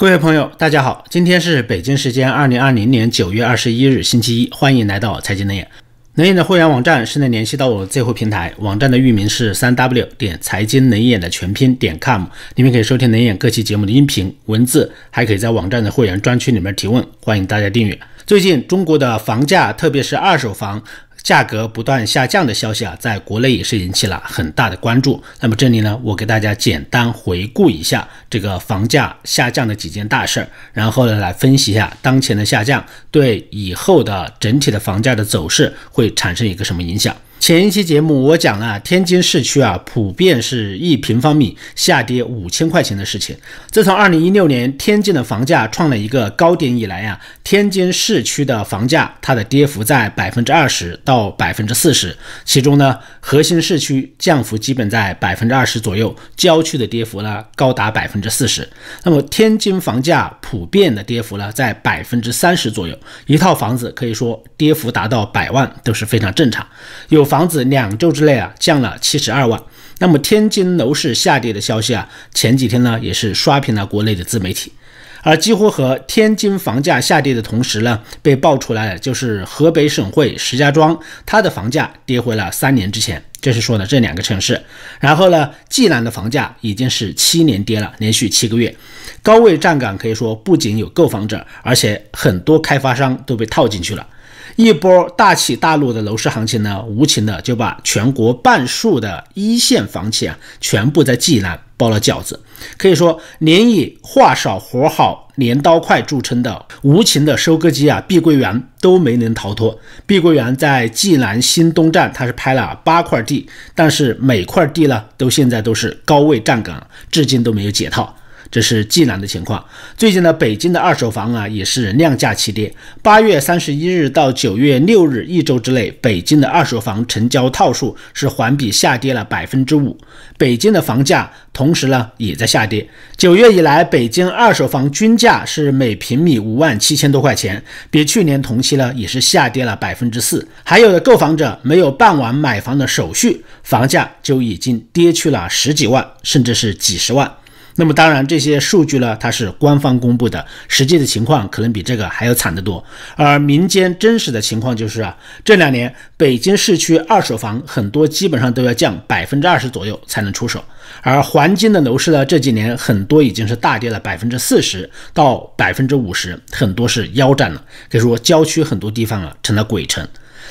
[0.00, 5.68] 各位朋友，大家好，今天是北京时间二零二零年九月二十一日，星期一，欢迎来到财经能眼。
[6.14, 12.24] 能眼的会员网站是能联系到我最后平台，网站的域名是三 w 点财经能眼的全拼点 com，
[12.54, 18.00] 里面可以收听能眼各期节目的音频文字，还可以在网站的会员专区里面提问，欢迎大家订阅。
[18.24, 20.82] 最近中国的房价，特别是二手房。
[21.22, 25.22] 价格不断下降的消息啊，在国内也是引起了很大的关注。
[25.40, 37.14] 那么这里呢，我给大家简单回顾一下这个房价下降的几件大事儿，然后呢，来分析一下当前的下降对以后的整体的房价的走势会产生一个什么影响。
[37.40, 43.34] 前一期节目我讲了天津市区啊，普遍是一平方米下跌五千块钱的事情。
[43.70, 58.68] 自从二零一六年天津的房价创了一个高点以来呀，天津市区的房价它的跌幅在百分之二十到百分之四十，其中呢，核心市区降幅基本在百分之二十左右，郊区的跌幅呢高达百分之四十。
[59.02, 62.94] 那么天津房价普遍的跌幅呢在百分之三十左右，
[63.24, 66.66] 一套房子可以说跌幅达到百万都是非常正常。
[67.08, 69.58] 有房子两周之内啊降了七十二万，
[70.00, 74.74] 那么天津楼市下跌的消息啊，前几天呢也是刷屏了国内的自媒体，
[75.22, 84.62] 而几乎和天津房价下跌的同时呢，被爆出来的就是河北省会石家庄，它的房价跌回了三年之前，这是说的这两个城市。
[85.00, 88.76] 然后呢，济南的房价已经是七年跌了，连续七个月，
[89.22, 94.06] 高位站岗可以说不仅有购房者，而且很多开发商都被套进去了。
[94.56, 102.40] 一波大起大落的楼市行情呢，无情的就把全国半数的一线房企啊，全部在济南包了饺子。
[102.76, 109.78] 可以说，连以话少活好、镰刀快著称的无情的收割机啊，碧桂园都没能逃脱。
[110.04, 118.14] 碧桂园在济南新东站，它是拍了八块地，但是每块地呢，都现在都是高位站岗，至今都没有解套。
[118.50, 119.64] 这是济南的情况。
[119.96, 122.72] 最近呢，北京的二手房啊也是量价齐跌。
[123.02, 129.98] 八月三十一日到九月六日一周之内，北京的二手房成交套数是环比下跌了百分之五。
[130.36, 132.88] 北京的房价同时呢也在下跌。
[133.16, 140.46] 九月以来，北京二手房均价是每平米五万七千多块钱，比去年同期呢也是下跌了百分之四。
[140.64, 147.30] 还有的购房者没有办完买房的手续，房价就已经跌去了十几万，甚至是几十万。
[147.80, 152.84] 那么当然，这些数据呢，它是官方公布的，实际的情况可能比这个还要惨得多。
[153.16, 160.62] 而民间真实的情况就是啊，这两年北京市区二手房很多基本上都要降百分之二十左右才能出手，
[161.00, 167.64] 而环京的楼市呢，这几年很多已经是大跌了百分之四十到百分之五十，很多是腰斩了。
[167.90, 170.06] 可以说，郊区很多地方啊成了鬼城。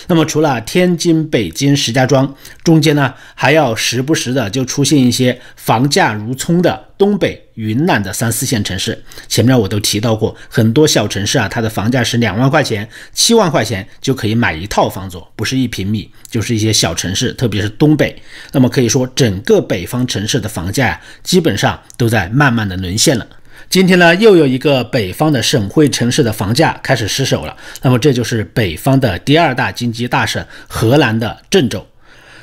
[0.07, 9.03] 那么除了天津、北京、石家庄，中间呢还要时不时的就出现一些房价如葱的东北、云南的三四线城市。
[9.27, 18.21] 前面我都提到过，很多小城市啊，它的房价是两万块钱、七万块钱就可以买一套房子，不是一平米，就是一些小城市，特别是东北。
[18.51, 23.27] 那么可以说，整个北方城市的房价呀，基本上都在慢慢的沦陷了。
[23.69, 27.55] 今天呢，又有一个北方的省会城市的房价开始失守了。
[27.83, 31.85] 那么这就是北方的第二大经济大省河南的郑州。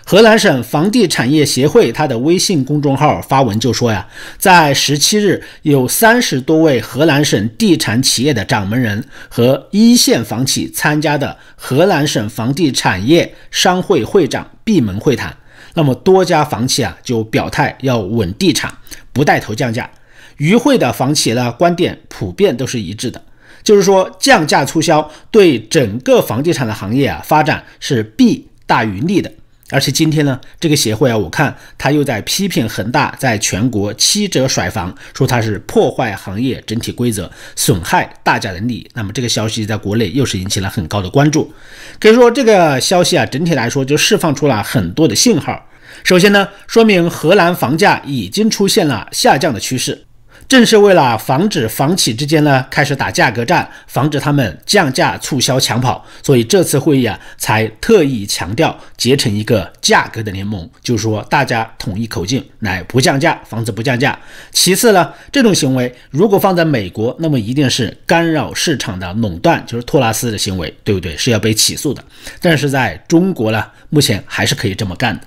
[0.04, 4.06] 河南省房地产业协会它的微信公众号发文就说呀，
[4.38, 15.37] 在十七日，有三十多位河南省地产企业的掌门人和一线房企参加的河南省房地产业商会会长闭门会谈。
[15.75, 18.72] 那么多家房企啊就表态要稳地产，
[19.12, 19.91] 不带头降价。
[20.36, 23.22] 与会的房企的观点普遍都是一致的，
[23.62, 29.30] 就是说降价促销对整个房地产的行业啊发展是弊大于利的。
[29.70, 38.88] 而且今天呢，这个协会啊，我看他又在批评恒大在全国七折甩房，说它是破坏行业整体规则，损害大家的利益。
[38.94, 41.52] 那么这个消息在国内又是引起了很高的关注。
[41.98, 45.69] 可以说这个消息啊，整体来说就释放出了很多的信号。
[46.04, 50.06] 首先呢，说明荷兰房价已经出现了下降的趋势。
[50.48, 64.16] 正是为了防止房企之间呢开始打价格战，防止他们降价促销抢跑，所以这次会议啊才特意强调结成一个价格的联盟，就是说大家统一口径来不降价，防止不降价。
[64.52, 71.16] 其次呢，这种行为如果放在美国，那么一定是干扰市场的垄断，就是托拉斯的行为，对不对？
[71.16, 72.04] 是要被起诉的。
[72.40, 75.26] 但是在中国呢，目前还是可以这么干的。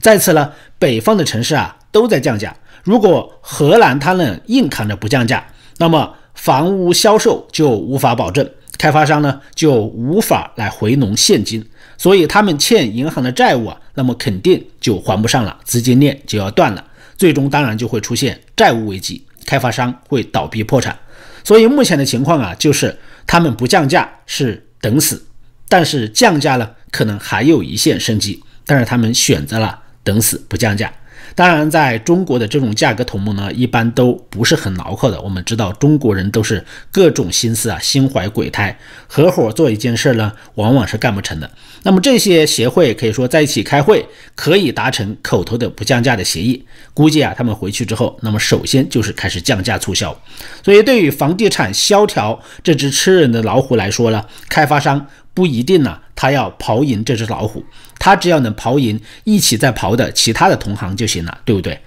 [0.00, 2.54] 再次呢，北方的城市啊都在降价。
[2.86, 5.44] 如果荷兰它能硬扛着不降价，
[5.78, 8.48] 那么房屋销售就无法保证，
[8.78, 11.68] 开发商呢就无法来回笼现金，
[11.98, 16.84] 所以他们欠银行的债务啊，那么肯定就还不上了，资金链就要断了，
[17.16, 19.26] 最终当然就会出现债务危机。
[19.44, 20.96] 开发商会倒闭破产。
[21.42, 22.96] 所以目前的情况啊，就是
[23.26, 25.26] 他们不降价是等死，
[25.68, 30.92] 但是降价了可能还有一线生机，但是他们选择了等死不降价。
[31.36, 35.20] 当然，在中国的这种价格同盟呢，一般都不是很牢靠的。
[35.20, 41.50] 我们知道，中国人都是各种心思啊，心怀鬼胎，合伙做一件事呢，往往是干不成的。
[41.82, 46.64] 那么这些协会可以说在一起开会，可以达成口头的不降价的协议。
[46.94, 50.18] 估计啊，他们回去之后，那么首先就是开始降价促销。
[50.64, 55.06] 所以，对于房地产萧条这只吃人的老虎来说呢，开发商。
[55.36, 57.62] 不一定呢，他要刨赢这只老虎，
[57.98, 61.78] 他只要能刨赢一起在刨的其他的同行就行了，对不对？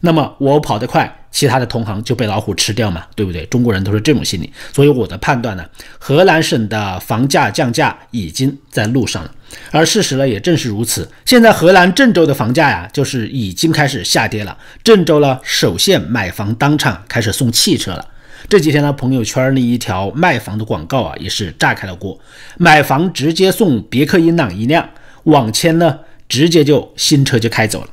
[0.00, 3.46] 那么我跑得快，其他的同行就被老虎吃掉嘛，对不对？
[3.46, 5.64] 中国人都是这种心理，所以我的判断呢，
[5.98, 9.30] 河南省的房价降价已经在路上了，
[9.70, 11.10] 而事实呢也正是如此。
[11.24, 18.06] 现在河南郑州的房价呀，就是已经开始下跌了，郑州呢首线买房当场开始送汽车了。
[18.48, 22.18] 这几天呢，朋友圈里一条卖房的广告啊，也是炸开了锅。
[22.56, 24.88] 买房直接送别克英朗一辆，
[25.24, 27.88] 网签呢直接就新车就开走了。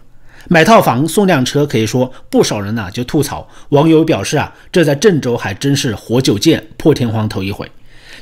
[0.47, 3.47] 买套房送辆车，可以说不少人呢就吐槽。
[3.69, 7.69] 网友表示啊，这在郑州还真是活久见，破天荒头一回。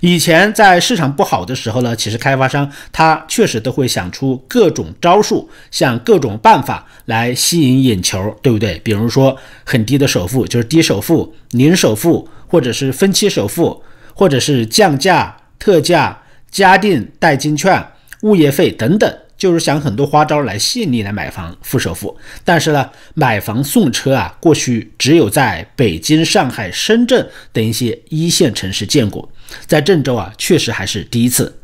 [0.05, 8.77] 以前在市场不好的时候呢，其实开发商他确实都会想出各种招数，想各种办法来吸引眼球，对不对？
[8.83, 13.81] 比如说很低的首付，就是低首付、零首付，或者是分期首付，
[14.13, 16.21] 或者是降价、特价、
[16.51, 17.81] 加定代金券、
[18.23, 19.09] 物业费等等。
[19.43, 29.29] 就是想很多花招来吸引你来买房付首付，但是呢，买房送车啊，过去只有在北京、上海、深圳等一些一线城市见过，
[29.67, 31.59] 在郑州啊，确实还是第一次。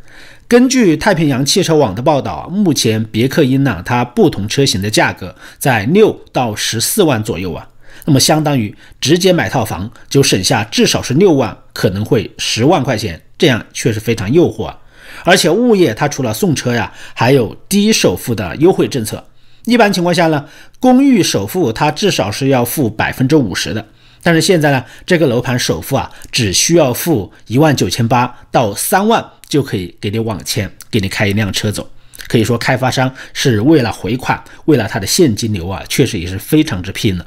[0.46, 7.66] 根据太平洋汽车网的报道，目前别克英朗它不同车型的价格在六到十四万左右啊，
[8.04, 14.78] 那么相当于直接买套房就省下至少是六万，可能会十万块钱，这样确实非常诱惑啊。
[15.24, 19.24] 而且物业它除了送车呀，还有低首付的优惠政策。
[19.66, 20.46] 一般情况下呢，
[20.80, 23.86] 公寓首付它至少是要付百分之五十的。
[24.22, 31.90] 但是现在呢，这个楼盘首付啊，只需要付一万九千八到三万就可以给你网签，给你开一辆车走。
[32.28, 37.26] 可以说，开发商是为了回款，为了他的现金流啊，确实也是非常之拼了。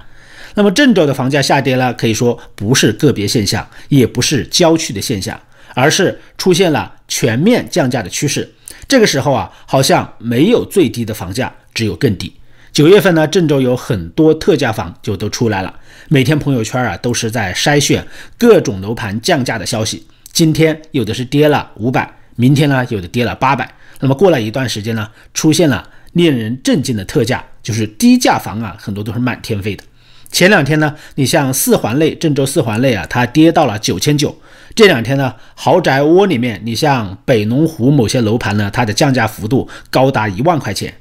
[0.55, 5.41] 那么郑州的房价下跌呢，可以说不是个别现象，也不是郊区的现象。
[5.75, 8.53] 而是出现了全面降价的趋势。
[8.89, 12.33] 这个时候啊，好像没有最低的房价，只有更低。
[12.73, 15.75] 九月份呢，郑州有很多特价房就都出来了，
[16.09, 18.07] 每天朋友圈啊都是在筛选
[18.39, 20.07] 各种楼盘降价的消息。
[20.33, 23.71] 今天有的是跌了五百，明天呢有的跌了八百。
[24.01, 29.85] 那么过了一段时间呢，出现了令人震惊的特价，就是低价房啊，很多都是满天飞的。
[30.31, 34.35] 前两天呢，你像四环内，郑州四环内啊，它跌到了九千九。
[34.75, 40.93] 这两天呢，豪宅窝里面，你像北龙湖某些楼盘呢，它的降价幅度高达一万块钱，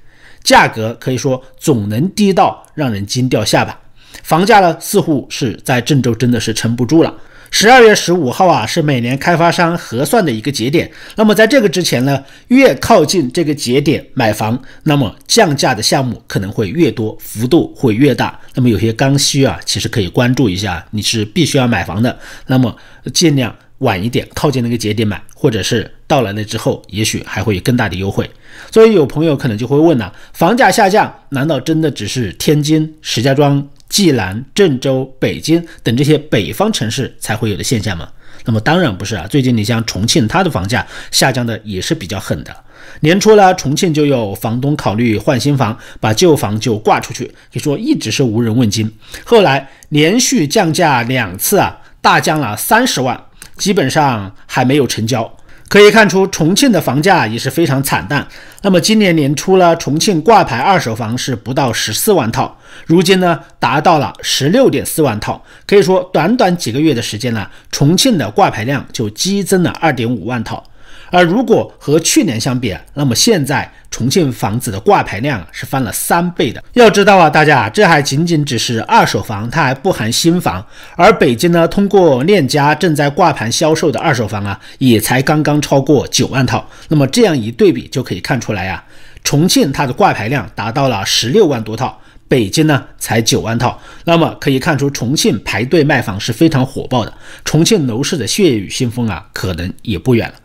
[0.43, 3.79] 价格可以说总能低到让人惊掉下巴。
[4.23, 7.13] 房价呢，似乎是在郑州真的是撑不住了。
[7.53, 10.89] 十二月十五号啊，是每年开发商核算的一个节点。
[11.17, 18.39] 那么在这个之前呢，越靠近这个节点买房，那么降价的项目可能会越多，幅度会越大。
[18.55, 22.17] 那么有些刚需啊，其实可以关注一下，你是必须要买房的，
[22.47, 22.73] 那么
[23.13, 28.27] 尽量晚一点，靠近那个节点买，或者是到了那之后，也许还会有更大的优惠。
[28.71, 33.67] 所以有朋友可能就会问了：房价下降，难道真的只是天津、石家庄？
[33.91, 38.07] 济南、郑州、北京等这些北方城市才会有的现象吗？
[38.45, 39.27] 那么当然不是啊。
[39.27, 42.55] 最近你像重庆，它的房价下降的也是比较狠的。
[43.01, 48.89] 年初呢，重庆就有房东考虑换新房，把旧房就挂出去，可以说一直是无人问津。
[49.25, 53.25] 后来连续降价两次啊，大降了三十万，
[53.57, 55.37] 基本上还没有成交。
[55.67, 58.27] 可以看出，重庆的房价也是非常惨淡。
[58.61, 65.43] 那么今年年初呢，重庆挂牌二手房是不到十四万套，如今呢达到了十六点四万套。
[65.65, 70.63] 可以说，短短几个月的时间呢，重庆的挂牌量就激增了二点五万套。
[71.09, 76.63] 而如果和去年相比，那么现在重庆房子的挂牌量是翻了三倍的。
[76.71, 80.65] 要知道啊，大家这还仅仅只是二手房，它还不含新房。
[80.95, 86.65] 而北京呢，通过链家正在挂牌销售的二手房啊，也才刚刚超过九万套。
[86.87, 88.81] 那么这样一对比，就可以看出来呀，
[89.21, 91.99] 重庆它的挂牌量达到了十六万多套，
[92.31, 93.77] 北京呢才九万套。
[94.05, 97.13] 那么可以看出，重庆排队卖房是非常火爆的。
[97.43, 100.35] 重庆楼市的血雨腥风啊，可能也不远了。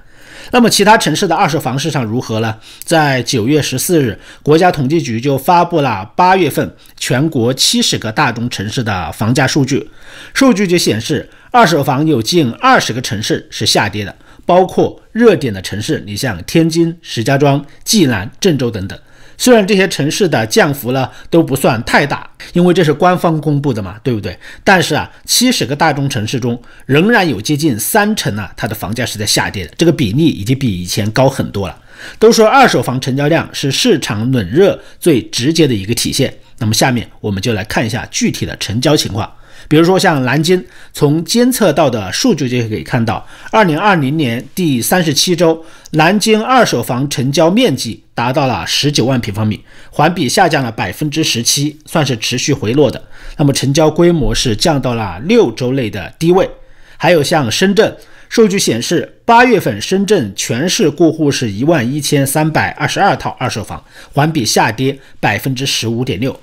[0.51, 2.57] 那么其他城市的二手房市场如何呢？
[2.83, 9.89] 在九月十四日，国家统计局就发布了八月份全国七十个大中城市的房价数据。
[10.35, 14.13] 数据就显示，二手房有近二十个城市是下跌的，
[14.45, 18.99] 包括热点的城市，你像天津、石家庄、济南、郑州等等。
[19.39, 24.39] 虽然这些城市的降幅呢都不算太大，因为这是官方公布的嘛，对不对？
[24.65, 31.79] 但是啊，七十个大中城市中，仍然有接近三成呢，它的房价是在下跌的，这个比例已经比以前高很多了。
[32.19, 39.31] 都说二手房成交量是市场冷热最直接的一个体现，那么下面我们就来看一下具体的成交情况。
[39.69, 53.03] 比如说像南京，从监测到的数据就可以看到，二零二零年第三十七周，南京二手房成交面积达到了十九万平方米，环比下降了百分之十七，算是持续回落的。
[53.37, 56.49] 那么成交规模是降到了六周内的低位。
[56.97, 57.97] 还有像深圳，
[58.29, 66.39] 数据显示，八月份深圳全市过户是一万一千三百二十二套二手房，环比下跌百分之十五点六。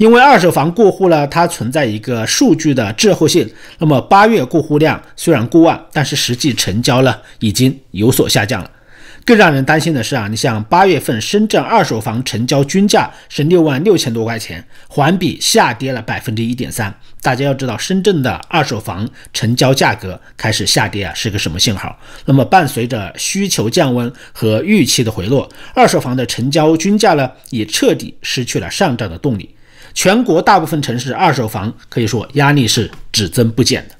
[0.00, 3.46] 因为二手房过户呢，它存在一个数据的滞后性。
[3.76, 8.70] 那么八月过户量虽然过万，但是实际成交呢已经有所下降了。
[9.26, 16.92] 更让人担心的是啊，你像八月份深圳二手房成交均价是六万六千多块钱，环比下跌了百分之一点三。
[17.20, 21.94] 大家要知道，深圳的二手房成交价格开始下跌啊，是个什么信号？
[22.24, 29.54] 那么伴随着需求降温和预期的回落，二手房的成交均价呢也彻底失去了上涨的动力。
[29.94, 33.94] 全国大部分城市二手房可以说压力是只增不减的。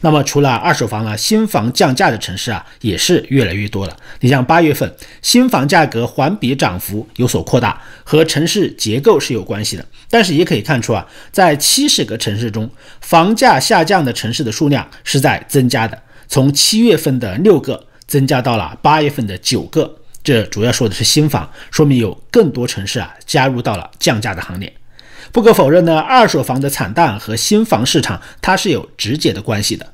[0.00, 3.96] 那么除了二手房呢，新房降价的城市啊也是越来越多了。
[4.20, 9.84] 你像八月份新房价格环比涨幅有所扩大，和城市结构是有关系的。
[10.08, 19.96] 但是也可以看出啊，在七十个城市中，房价下降的城市的数量是在增加的，从七月份的六个增加到了八月份的九个。
[20.22, 24.72] 这主要说的是新房，说明有更多城市啊加入到了降价的行列。
[25.32, 29.92] 不可否认呢，二手房的惨淡和新房市场它是有直接的关系的。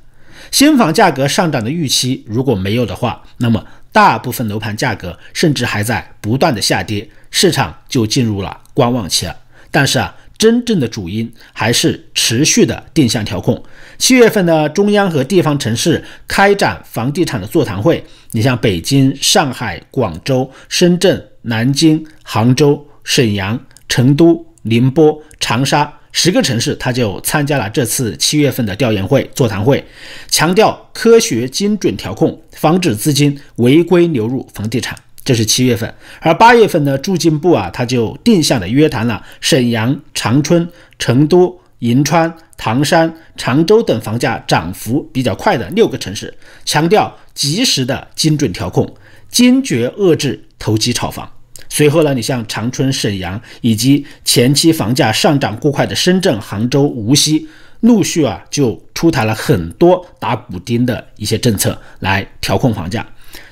[0.51, 9.35] 新房价格上涨的预期如果没有的话，那么大部分楼盘价格甚至还在不断的下跌，市场就进入了观望期了。
[9.71, 13.61] 但是啊，真正的主因还是持续的定向调控。
[13.97, 24.45] 七月份呢，中央和地方城市开展房地产的座谈会，你像北京、上海、广州、深圳、南京、杭州、沈阳、成都。
[24.65, 29.83] 宁波、长沙十个城市，他就参加了这次七月份的调研会、座谈会，
[30.29, 34.97] 强调科学精准调控，防止资金违规流入房地产。
[35.23, 40.67] 这是七月份，而八月份呢，住建部啊，他就定向的约谈了沈阳、长春、
[40.99, 48.95] 成都、银川、唐山、常州等房价涨幅比较快的六个城市，强调及时的精准调控，
[49.29, 51.29] 坚决遏制投机炒房。
[51.75, 57.45] 随后呢，你像长春、沈阳以及前期房价上涨过快的深圳、杭州、无锡，
[57.81, 63.05] 陆续啊就出台了很多打补丁的一些政策来调控房价。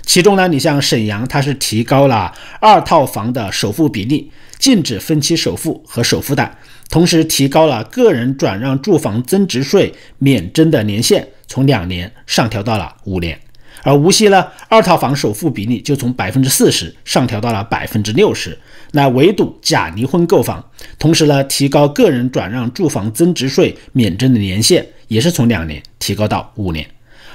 [0.05, 6.57] 其中呢，你像沈阳，它是提高了二套房的首付比例，禁止分期首付和首付贷，
[6.89, 13.37] 同时提高了个人转让住房增值税免征的年限，从两年上调到了五年。
[13.83, 18.57] 而无锡呢，二套房首付比例就从百分之四十上调到了百分之六十，
[18.91, 20.63] 那围堵假离婚购房，
[20.97, 26.87] 同时呢，提高个人转让住房增值税免征的年限，也是从两年提高到五年。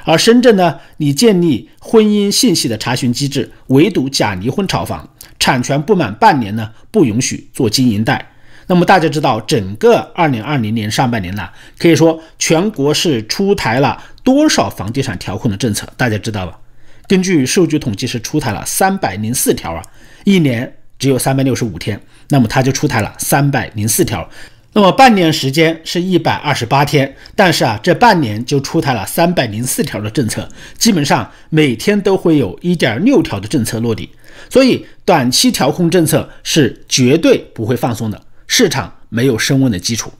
[0.04, 5.06] 而深圳呢，你建立婚姻信息的查询机制，围堵假离婚炒房，
[5.38, 8.32] 产权不满半年呢，不允许做经营贷。
[8.68, 15.88] 那么大家知道，整个二零二零年上半年呢，可以说全国是出台了多少房地产调控的政策？
[15.96, 16.58] 大家知道吧？
[17.06, 19.82] 根据数据统计，是出台了三百零四条啊，
[20.24, 24.28] 一年只有三百六十五天，那么它就出台了三百零四条。
[24.74, 34.10] 那么半年时间是一百二十八天，但是啊，这半年就出台了三百零四条的政策，基本上每天都会有一点六条的政策落地，
[34.50, 38.20] 所以短期调控政策是绝对不会放松的。
[38.46, 40.12] 市场没有升温的基础。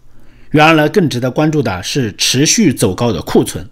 [0.49, 3.69] 然而呢，更值得关注的是持续走高的库存。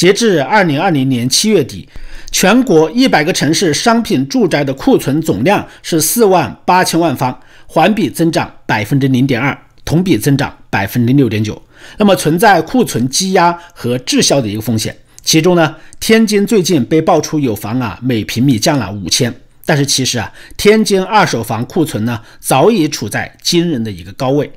[0.00, 1.86] 截至二零二零年七月底，
[2.32, 9.54] 全国一百个城市商品住宅的库存总量是四万八千万方，环比增长百分之零点二，
[9.84, 11.60] 同比增长百分之六点九。
[11.98, 14.96] 那么存在库存积压和滞销的一个风险。
[15.22, 19.30] 其中呢，天津最近被爆出有房啊每平米降了五千。
[19.66, 24.50] 但是其实啊，天津二手房库存呢早已处在惊人的一个高位，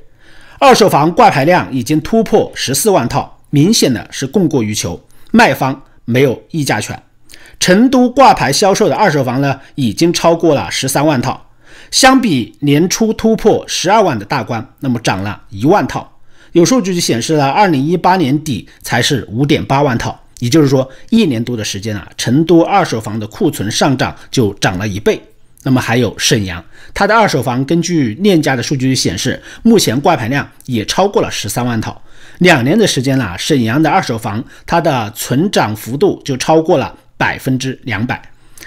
[0.57, 4.97] 二手房挂牌量已经突破十四万套，明显的是供过于求，
[5.33, 7.01] 卖方没有议价权。
[7.59, 11.49] 成都挂牌销售的二手房呢，已经超过了十三万套，
[11.89, 16.19] 相比年初突破十二万的大关，那么涨了一万套。
[16.51, 25.19] 有数据就显示了，二零一八年底才是五点八万套，也就是说一年多的时间啊，成都二手房的库存上涨就涨了一倍。
[25.63, 26.63] 那么还有沈阳，
[26.93, 32.01] 它的二手房根据链家的数据显示，目前挂牌量也超过了十三万套。
[32.43, 38.21] 两年的时间了，沈阳的二手房它的存涨幅度就超过了百分之两百。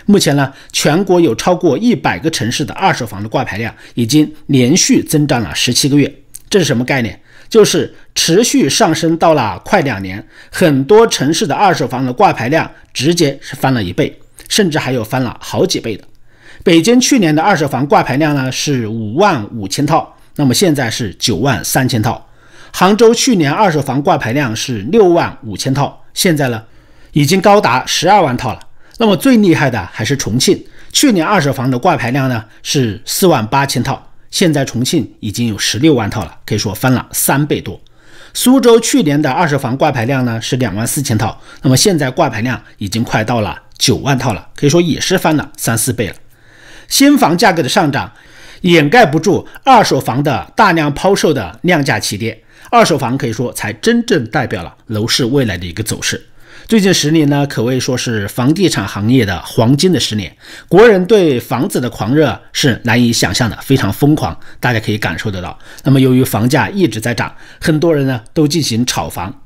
[0.07, 6.13] 目前呢，全国有超过一百个城市的二手房的挂牌量已经连续增长了十七个月。
[6.49, 7.21] 这是什么概念？
[7.49, 14.17] 就是持续上升到了快两年，很多城市的二手房的挂牌量直接是翻了一倍，
[14.49, 16.05] 甚至还有翻了好几倍的。
[16.65, 22.27] 北京去年的二手房挂牌量呢是五万五千套，那么现在是九万三千套。
[22.73, 26.63] 杭州去年二手房挂牌量是六万五千套，现在呢
[27.13, 28.61] 已经高达十二万套了。
[28.99, 34.11] 那么最厉害的还是重庆，去年二手房的挂牌量呢是四万八千套。
[34.31, 37.81] 现在重庆已经有十六万套了，可以说翻了三倍多。
[38.35, 46.15] 苏州去年的二手房挂牌量呢是两万四千套，那么现在挂牌量已经快到了九万套了，可以说也是翻了三四倍了。
[46.89, 48.13] 新房价格的上涨
[48.61, 56.27] 掩盖不住二手房的大量抛售的量价齐跌，二手房可以说才真正代表了楼市未来的一个走势。
[56.67, 60.37] 最近十年呢，可谓说是房地产行业的黄金的十年。
[60.69, 65.57] 国人对房子的狂热是难以想象的，非常疯狂，大家可以感受得到。
[65.85, 69.43] 那么，由于房价一直在涨，很多人呢都进行炒房。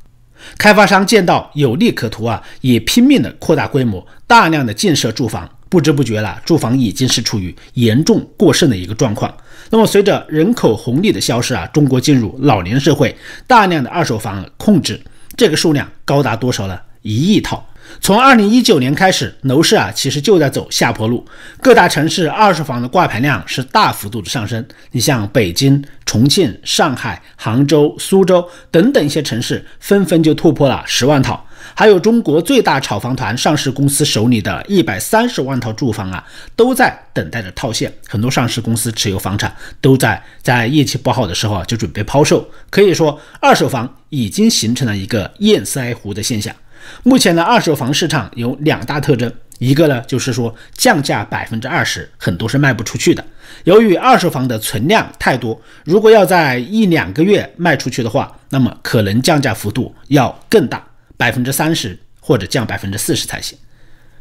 [0.57, 5.47] 开发商见到有利可图啊，也拼命的扩大规模，大量的建设住房。
[5.71, 9.35] 不知不觉了，住房已经是处于严重过剩的一个状况。
[9.71, 15.01] 那么，随着人口红利的消失啊，中国进入老龄社会，大量的二手房控制，
[15.37, 16.79] 这个数量高达多少呢？
[17.03, 17.65] 一亿套。
[18.01, 21.25] 从二零一九年开始，楼市啊其实就在走下坡路。
[21.61, 24.65] 各大城市二手房的挂牌量是大幅度的上升。
[24.93, 31.45] 你像北京、重庆、上海、杭州、苏州等等一些城市，纷纷就突破了十万套。
[31.75, 36.25] 还有中国最大炒房团上市公司手里的一百三十万套住房啊，
[36.57, 37.93] 都在等待着套现。
[38.09, 42.49] 很多上市公司持有房产都在在业绩不好的时候啊就准备抛售。
[42.71, 46.55] 可以说，二手房已经形成了一个堰塞湖的现象。
[47.03, 53.25] 目前的二手房市场有两大特征，一个呢就是说降价百分之二十，很多是卖不出去的。
[53.65, 60.83] 由于二手房的存量太多，如果要在一两个月卖出去的话，那么可能降价幅度要更大，
[61.21, 63.59] 百分之三十或者降百分之四十才行。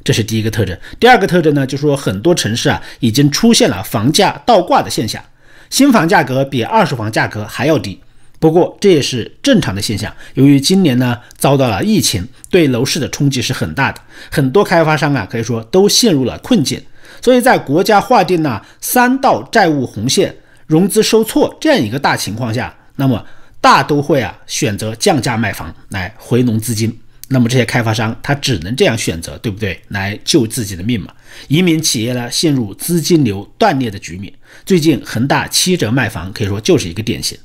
[0.03, 0.77] 这是第一个特征。
[0.99, 5.23] 第二个特征呢，就是说很多城市啊已经出现了房价倒挂的现象，
[5.69, 7.97] 新房价格比二手房价格还要低。
[8.37, 10.13] 不过这也是正常的现象。
[10.33, 16.81] 由于今年呢遭到了疫情，对楼市的冲击是很大的，很多开发商啊可以说都陷入了困境。
[17.21, 20.35] 所以在国家划定了三道债务红线、
[20.67, 23.25] 融资受挫这样一个大情况下，那么
[23.61, 26.97] 大都会啊选择降价卖房来回笼资金。
[27.31, 29.79] 那么这些开发商他只能这样选择，对不对？
[29.89, 31.13] 来救自己的命嘛。
[31.47, 34.33] 移民企业呢陷入资金流断裂的局面。
[34.65, 37.37] 最近恒大七折卖房可以说就是一个典型。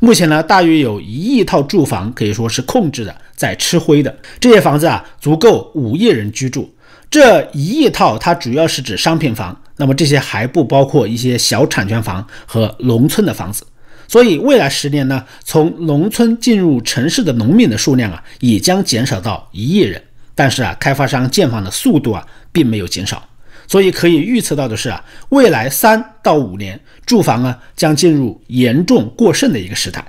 [0.00, 6.72] 目前呢，大约有一亿套住房可以说是控制的，在吃灰的这些房子啊，足够五亿人居住。
[7.10, 13.64] 这一亿套它主要是指商品房，那么这些还不包括一些小产权房和农村的房子。
[14.14, 20.00] 所以未来十年呢，从农村进入城市的农民的数量啊，也将减少到一亿人。
[20.36, 23.28] 但是啊，开发商建房的速度啊，并没有减少。
[23.66, 30.04] 所以可以预测到的是啊，未来三到五年住房啊将进入严重过剩的一个时代，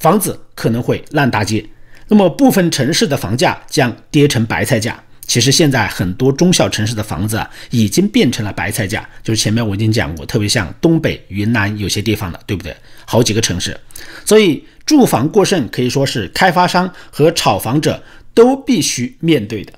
[0.00, 1.64] 房子可能会烂大街。
[2.08, 5.00] 那么部分城市的房价将跌成白菜价。
[5.26, 12.74] 其实现在很多中小城市的房子已经变成了白菜价，就是前面我已经讲过，特别像东北、云南有些地方的，对不对？
[13.04, 13.78] 好几个城市，
[14.24, 19.72] 所以住房过剩可以说是开发商和炒房者都必须面对的。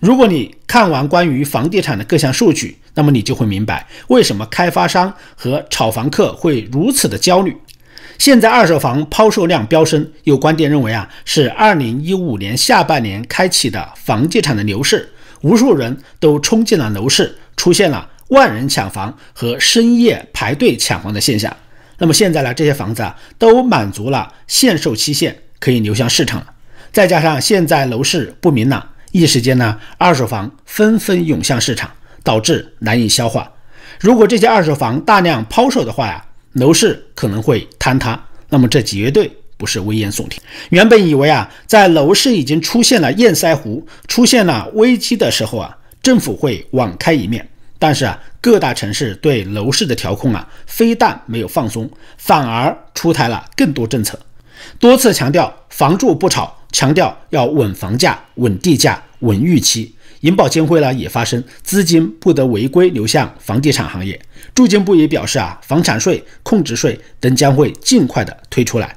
[0.00, 7.56] 如果你看完关于房地产的各项数据，那么你就会明白为什么开发商和炒房客会如此的焦虑。
[8.18, 15.10] 现在二手房抛售量飙升，有观点认为啊，是二零一五年下半年开启的房地产的牛市，
[15.42, 21.54] 无数人都冲进了楼市，出现了万人抢房和深夜排队抢房的现象。
[21.98, 26.46] 那么现在呢，这些房子啊都满足了限售期限，可以流向市场了。
[26.92, 28.88] 再加上现在楼市不明朗。
[29.12, 31.88] 一时间呢，二手房纷纷涌向市场，
[32.24, 33.52] 导致难以消化。
[34.00, 38.20] 如果这些二手房大量抛售的话呀，楼市可能会坍塌。
[38.48, 40.40] 那么这绝对不是危言耸听。
[40.70, 47.48] 原本以为啊，在楼市已经出现了堰塞湖、出现了危机的时候啊，政府会网开一面。
[47.78, 54.18] 但是啊，各大城市对楼市的调控啊，非但没有放松，反而出台了更多政策，
[54.78, 59.94] 多次强调房住不炒，强调要稳房价、稳地价、稳预期。
[60.20, 64.18] 银保监会呢也发声，资金不得违规流向房地产行业。
[64.54, 68.96] 住建部也表示啊，房产税、控制税等将会尽快的推出来。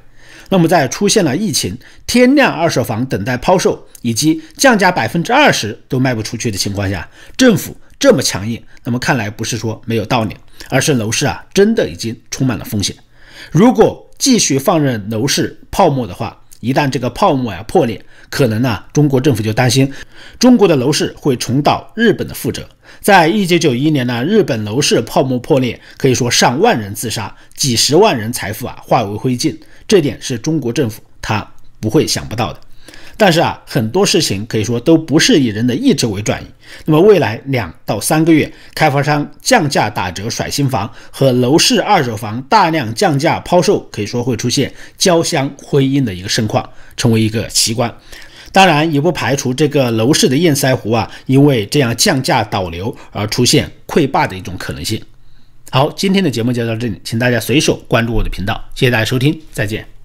[0.49, 10.35] 那么在出现了疫情、天量二手房等待抛售以及降价百分之二十都卖不出去的情况下，政府这么强硬，那么看来不是说没有道理，
[10.69, 12.95] 而是楼市啊真的已经充满了风险。
[13.51, 19.91] 如果继续放任楼市泡沫的话，一旦这个泡沫呀破裂，可能呢，中国政府就担心
[20.39, 22.67] 中国的楼市会重蹈日本的覆辙。
[22.99, 29.55] 在一九九一年呢，日本楼市泡沫破裂，可以说上万人自杀，几十万人财富啊化为灰烬。
[29.87, 31.47] 这点是中国政府他
[31.79, 32.59] 不会想不到的。
[33.17, 36.45] 但是啊，很多事情可以说都不是以人的意志为转移。
[36.85, 47.91] 那么未来两到三个月，开发商降价打折甩新房和楼市二手房大量降价抛售，可以说会出现交相辉映的一个盛况，成为一个奇观。
[48.51, 55.01] 当然，也不排除这个楼市的堰塞湖啊，因为这样降价导流而出现溃坝的一种可能性。
[55.69, 59.96] 好，今天的节目就到这里，请大家随手关注我的频道，谢谢大家收听，再见。